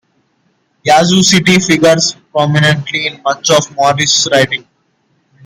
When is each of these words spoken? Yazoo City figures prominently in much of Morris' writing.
Yazoo 0.83 1.21
City 1.21 1.59
figures 1.59 2.15
prominently 2.31 3.05
in 3.05 3.21
much 3.21 3.51
of 3.51 3.71
Morris' 3.75 4.27
writing. 4.31 4.65